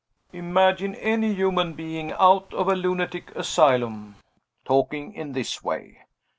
Imagine 0.33 0.95
any 0.95 1.35
human 1.35 1.73
being, 1.73 2.11
out 2.13 2.51
of 2.55 2.67
a 2.67 2.75
lunatic 2.75 3.29
asylum, 3.35 4.15
talking 4.65 5.13
in 5.13 5.33
this 5.33 5.63
way. 5.63 5.99